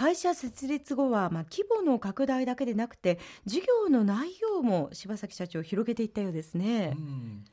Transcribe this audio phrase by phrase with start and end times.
[0.00, 6.94] 会社設立後は、まあ、規模の拡大だけでなくて事業の内容も柴崎社長広げていったようですね。
[6.96, 7.44] うん。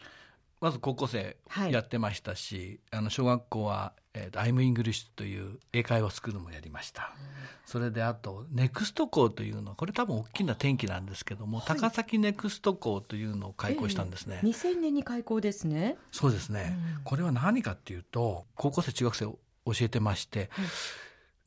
[0.61, 1.35] まず高校生
[1.69, 7.27] やってましたし、はい、あの小学校は、えー、 I'm English という英会話スクールもやりました、うん、
[7.65, 15.97] それであとネクスト校というのはこれ多分大きな転機なんですけども、はい、高崎ネクスト校というのを開校したんですね、えー、2000年に開校ですね。
[16.11, 20.65] そうですね、うん、これは何かっていうと高校生中学生を教えてまして、はい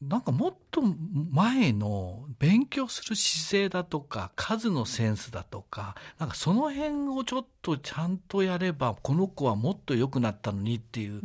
[0.01, 0.83] なんかもっと
[1.31, 11.21] 前の勉強する姿勢だとか、数のセンスだとか、なんかその辺をちょっとちゃんとやれば、この子はもっと良くなったのにっていう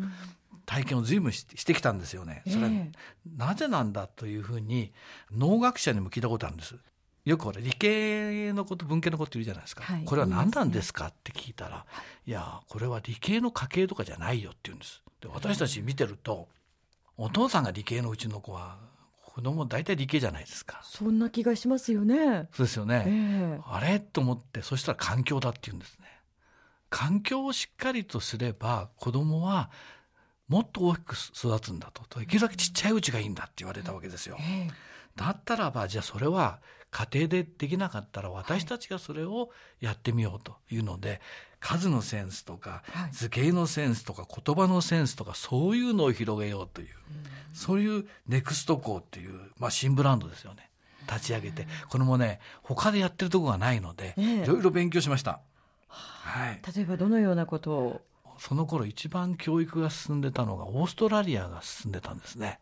[0.66, 2.44] 体験を随分してきたんですよね。
[2.48, 2.70] それは
[3.38, 4.92] なぜなんだというふうに、
[5.32, 6.76] 農学者にも聞いたことあるんです。
[7.24, 9.84] よくほら、理系のこと、文系のこと言うじゃないですか。
[9.84, 11.86] はい、これは何なんですかって聞いたら、
[12.28, 15.02] いや、これは理系の家系とかじゃないよって言うんです。
[15.22, 16.50] で私たち見てると、
[17.18, 18.78] お父さんが理系のうちの子は、
[19.24, 20.82] 子供大体理系じゃないですか。
[20.84, 22.48] そんな気がしますよね。
[22.54, 23.04] そうですよね。
[23.05, 26.05] えー、あれと思って、そしたら環境だって言うんですね。
[26.90, 29.70] 環境をしっかりとすれば、子供は
[30.48, 32.20] もっと大きく育つんだと。
[32.20, 34.38] できるだけちっちゃいうちがいいんだって言われたわけですよ。
[34.40, 34.71] えー、
[35.16, 39.49] だったらば、じゃあそれは家庭でできなかったら私たちがそれを
[39.82, 41.20] やってみようというので、
[41.68, 46.90] 数のセンスとか、図形のセンスとか、言葉のセンスとか、そういうのを広げようという、
[47.54, 50.70] そういうネクスト校っていう、まあ新ブランドですよね。
[51.08, 51.68] 立ち上げて。
[51.90, 55.40] これもね、他でやってるとこがないので、いろいろ勉強しました。
[55.88, 56.62] はい。
[56.76, 58.02] 例えばどのようなことを？
[58.38, 62.60] その頃一番教育が進んでたのがオーストラリアが進んでたんですね。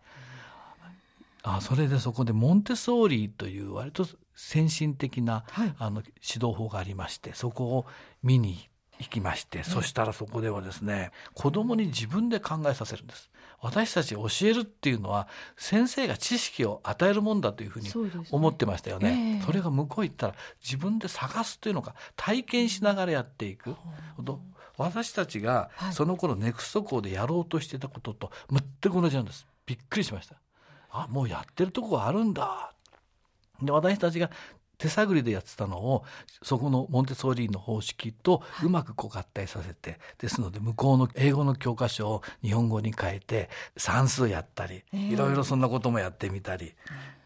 [1.41, 7.85] あそれでそこでモンテソーリーという割と先進的な、はい、あの指導法がありまして、そこを
[8.21, 8.61] 見に行
[8.99, 13.29] きまして、そしたらそこではですね、子供に自分で考えさせるんです。
[13.61, 17.89] 私たち教えるっていうのは、先生が知識を与えるもんだというふうに
[18.29, 19.09] 思ってましたよね。
[19.09, 23.75] そ、ねえー、それが向こう行ったら、自分で探すというのか、体験しながらやっていく。
[24.77, 29.47] 私たちが、その頃ネクスト校でやろうとしてたことと、全く同じなんです。
[29.65, 30.35] びっくりしました。
[30.89, 32.73] あ、もうやってるとこがあるんだ。
[33.61, 34.29] で、私たちが
[34.83, 36.03] 手探りでやってたのを、
[36.41, 46.73] そこのモンテソーリーの方式とうまくこう合体させて、ですので向こうの英語の教科書を日本語に変えて、算数やったり、いろいろそんなこともやってみたり、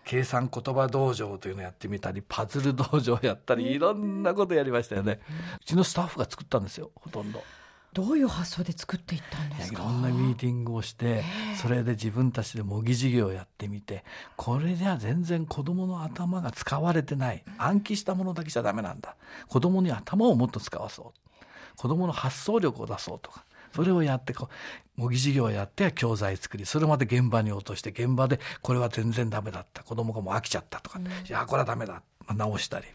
[0.05, 5.19] 計算言葉道場というのをやってみたり、パズル道場やったり、いろんなことやりましたよね。
[5.59, 7.43] うちのスタッフが作ったんですよ、ほとんど。
[7.93, 9.81] どういう発想で作っていったんですか？
[9.81, 11.23] いろんなミーティングをして、
[11.59, 14.03] それで自分たちで模擬授業をやってみて、
[14.35, 17.43] これじゃ全然子供の頭が使われてない。
[17.57, 19.15] 暗記したものだけじゃダメなんだ。
[19.47, 21.45] 子供に頭をもっと使わそう。
[21.75, 23.43] 子供の発想力を出そうとか。
[23.75, 24.49] それをやって、こ
[24.97, 29.83] う、模擬授業をやって教材作り、それまで現場に落として、現場でこれは全然ダメだった。
[29.83, 32.01] 子供がもう飽きちゃったとか、うん、いや、これはダメだ。
[32.33, 32.85] 直したり。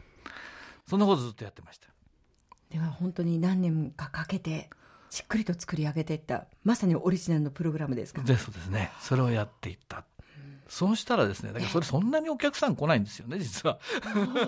[0.88, 1.88] そんなことずっとやってました。
[2.70, 4.70] では本当に何年かかけて
[5.12, 8.22] しっくりと作り上げていった、まさにオリジナルのプログラムですか？
[8.22, 8.90] でそうですね。
[8.98, 10.06] それをやっていった。
[10.70, 13.78] そうしたらですね、だからそれそんなにお客さん来ないんですよね、実は。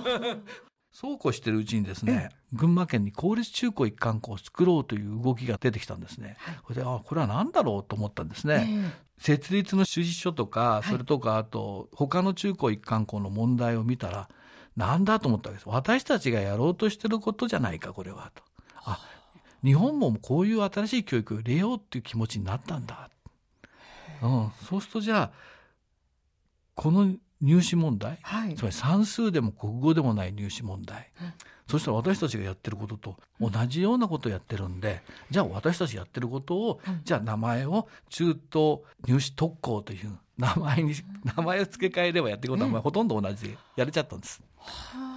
[0.90, 6.38] そうこうしてるうちにですね、群馬県に公立中高一貫校を作ろうという動きが出てきたんですね。
[6.62, 8.90] これで、あ、これは何だろうと思ったんですね。
[9.18, 14.30] 設立の指示書とか、それとか、あと、他の中高一貫校の問題を見たら、
[14.76, 15.68] なんだと思ったわけです。
[15.68, 18.32] 私たちがやろうとしてることじゃないか、これは。
[18.34, 18.42] と。
[18.76, 18.98] あ、
[19.64, 23.08] 日本もこういう新しい教育を入れようっていう気持ちになったんだ。
[24.22, 25.30] うん、そうするとじゃあ、
[26.74, 31.32] この入試問題、はい、つまり算数でも国語でもない入試問題、うん、
[31.68, 40.94] そしたら私たちがやってることと同じようなことをやってるんで、じゃあ私たちやってることを、うん、じゃあ名前を中東入試特攻という名前に、
[41.36, 44.42] 名前を付け替えればやってることはほとんど同じでやれちゃったんです。
[44.58, 45.13] はあ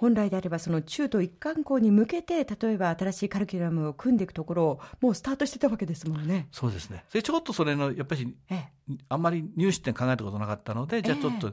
[0.00, 6.48] 本来であればその中途一貫校に向けて、例えば新しいカリキュラムを組んでいくところを、もうスタートしてたわけですもんね。
[6.52, 7.04] そうですね。
[7.12, 11.52] で、ちょっとそれの、やっぱり、ええ、あんまり入試点考えたことなかったので、じゃあちょっと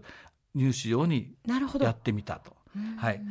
[0.55, 1.35] 入試用に
[1.81, 2.55] やってみたと。
[2.95, 3.21] はい。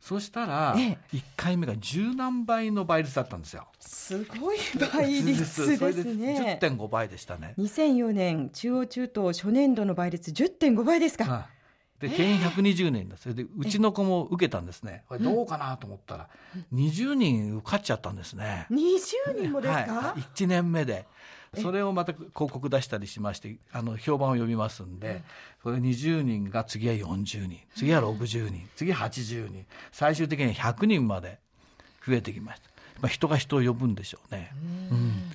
[0.00, 0.96] そしたら、1
[1.36, 3.68] 回目が十何倍の倍率だったんですよ。
[3.80, 4.58] すごい
[4.94, 5.76] 倍率です
[6.14, 6.58] ね。
[6.62, 7.54] 10.5倍でしたね。
[7.58, 11.48] 2004年、中央中東初年度の倍率10.5倍ですか。
[12.08, 13.16] はで、定員120人だ。
[13.16, 15.04] それで、うちの子も受けたんですね。
[15.08, 16.28] これどうかなと思ったら、
[16.72, 18.66] 20人受かっちゃったんですね。
[18.70, 21.06] 20人もですか、はい、?1 年目で。
[21.60, 25.22] それをまた広告出したりしまして、あの、評判を呼びますんで、
[25.62, 31.38] それ20人が次は40人、次は60人、次は80人、最終的に100人まで
[32.06, 32.68] 増えてきました。
[33.00, 34.50] まあ、人が人を呼ぶんでしょうね。
[34.90, 35.30] うん。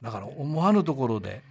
[0.00, 1.42] だから思わぬところで、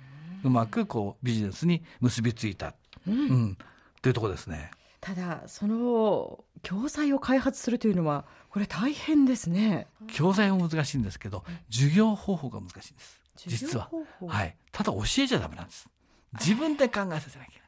[0.44, 2.73] うまくこうビジネスに結びついた。
[3.07, 3.57] うん、うん
[4.01, 4.71] というところですね。
[5.00, 9.88] ただその教材を開発するというのはこれ大変ですね。
[10.07, 13.21] 教材も難しいんですけど、授業方法が難しいんです。
[13.48, 13.89] 実は。
[14.27, 14.56] はい。
[14.71, 15.88] ただ教えちゃダメなんです。
[16.33, 17.59] 自分で考えさせなきゃいけ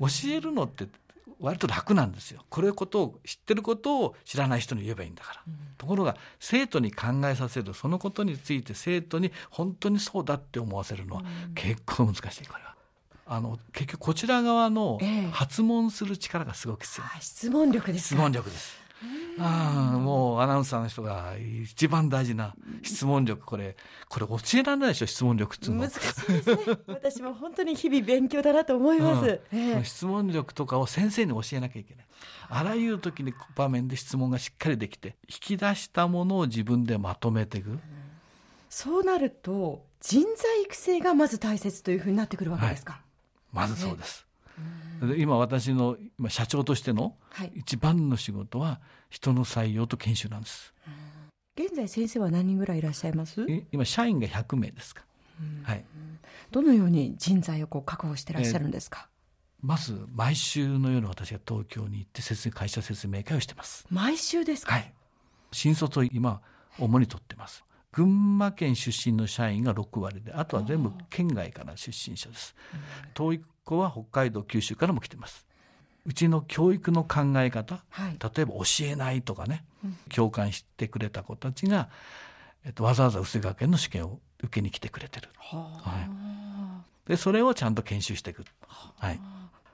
[0.00, 0.10] ない。
[0.10, 0.86] 教えるのって
[1.40, 2.44] 割と楽なんですよ。
[2.50, 5.42] これことを知ってることを知らない人に言えばいいんだから。
[5.46, 11.22] うん、ところが生徒に考えさせるそのことについて生徒に本当にそうだって思わせるのは
[11.54, 12.73] 結構難しいこれは。
[13.26, 14.98] あの結局こちら側の
[15.32, 18.84] 発問する力がすごく必要、え質問力です質問力です。
[19.38, 21.34] あもうアナウンサーの人が
[21.64, 23.44] 一番大事な質問力。
[23.44, 23.76] これ
[24.08, 25.82] これ教えられないでしょ質問力っていうの。
[25.82, 26.56] 難しいですね。
[26.86, 29.58] 私も本当に日々勉強だなと思います、うん。
[29.58, 32.06] えー、質問力とかを先生に教えなきゃいけない。
[32.48, 37.80] あらゆる時に場面で質問がしっかりできて引き出したものを自分でまとめていく、うん、
[38.68, 43.03] そうなると人材育成がまず大切というふうになってくるわけですか、はい
[43.54, 44.26] まずそうです。
[45.16, 47.16] 今私の今社長としての
[47.54, 48.80] 一番の仕事は
[49.10, 50.74] 人の採用と研修なんです。
[51.56, 53.46] 現在先生は何人ぐらいいらっしゃいます？
[53.70, 55.04] 今社員が100名ですか。
[55.62, 55.84] はい。
[56.50, 59.08] どのように人材をこう確保してらっしゃるんですか？
[59.62, 63.86] えー、まず毎週の夜私が東京に行って説会社説明会をしてます。
[63.90, 64.74] 毎週ですか？
[64.74, 64.92] はい。
[65.52, 66.40] 新卒を今
[66.78, 67.64] 主に取ってます。
[67.94, 68.06] 群
[68.36, 72.56] 馬県出身の社員が6割であとは全部県外から出身者です。
[73.14, 75.46] 教育校は北海道九州からも来てます。
[76.04, 81.88] うちの教育の考え方、はい、例えば教えないとかね、うん、共感してくれた子たちが、
[82.66, 85.28] えっと、わざわざ薄学園の試験を受けに来てくれてる。
[85.38, 86.08] は
[87.06, 88.44] い、でそれをちゃんと研修していく。
[88.66, 89.20] はい、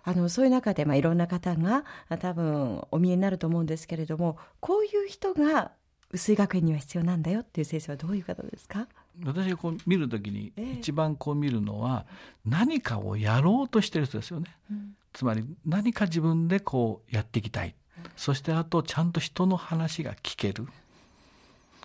[0.05, 1.85] あのそういう中で、まあ、いろんな方が
[2.19, 5.73] 多分お見えになると思うんですけれどもこういう人が
[6.13, 8.89] 薄井学園には必要なんだよっていう先生はどういう方ですか？
[9.25, 12.07] 私がこう見るときに一番こう見るのは
[12.45, 20.67] 何かをやろうとしてる人ですよね、うん、つまり何か自分でこうやっていきたい、うん、そしてあとちゃんと人の話が聞ける。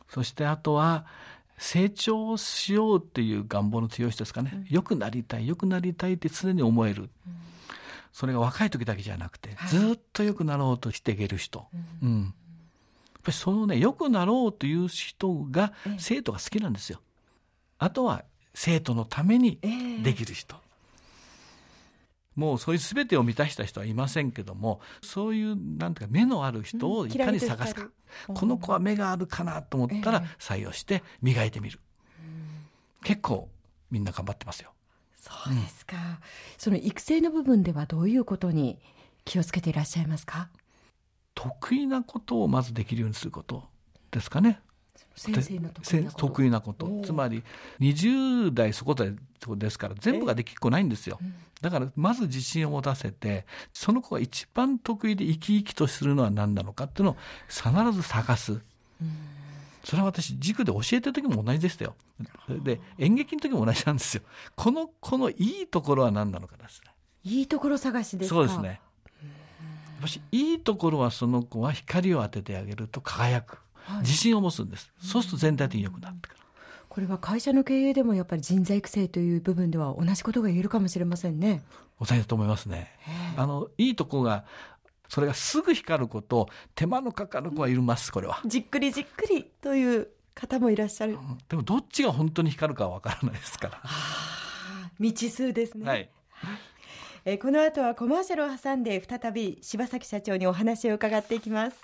[0.10, 1.06] そしてあとは
[1.58, 7.10] 成長しようっていう願望の強い人ですかね、うん、良くなりたい良くなりたいって常に思える、
[8.14, 11.66] それが若い時だけじゃなくて、はい、ずっと良くなろうとしていける人、
[12.02, 12.34] うん
[13.26, 17.02] ぱりそのね良くなろうという人が生徒が好きなんですよ。
[17.78, 18.24] あとは
[18.54, 19.60] 生徒のために
[20.02, 20.56] できる人。
[20.56, 27.90] えー、もうそういう全てを満たした人はいませんけどもそういうなんていうか目のある人をいかに探すか、
[28.30, 31.80] うん、この子は目があるかなと思ったら採用して磨いてみる、
[32.22, 33.50] えー、結構
[33.92, 34.72] みんな頑張ってますよ。
[35.18, 36.18] そうですか、うん、
[36.58, 38.80] その育成の部分ではどういうことに
[39.26, 40.50] 気をつけていらっしゃいますか？
[41.46, 43.64] 得意なことをまずできるようにすること
[44.12, 44.60] ですかね。
[45.16, 46.28] 先生の得意なこと。
[46.28, 47.02] 得意なこと。
[47.06, 47.44] つまり
[47.80, 51.20] 20代そこですから全部ができっこないんですよ、
[51.62, 57.18] だからまず自信を持たせてその子が一番得意で生き生きとするのは何なのかっていうのを
[57.48, 58.62] 必ず探す、
[59.84, 61.96] それは私塾で教えてる時も同じでしたよ。
[62.50, 64.24] で演劇の時も同じなんですよ。
[64.56, 66.92] このこのいいところは何なのかですね。
[67.24, 68.82] いいところ探しですそうですね
[70.06, 76.42] もしいいところはその子は光を当ててあげると輝く、はい、自信を持つんです、そうすると全体的に良くなってくる。
[76.88, 81.64] これは会社の経営でもやっぱり人材育成という部分では同じことが言えるかもしれませんね。
[82.00, 82.92] 同じだと思いますね。
[83.36, 84.46] あのいいとこが
[85.10, 88.40] それがすぐ光ること手間のかかる子はいますこれは。
[88.46, 91.18] じっくりじっくりという方もいらっしゃる。
[91.50, 93.82] でもどっちが本当に光るかはわからないですから。
[94.98, 95.90] 未知数ですね。
[95.90, 96.10] はい。
[97.28, 101.78] えこの後はコマーシャルを挟んで再び柴崎社長にお話を伺っていきます。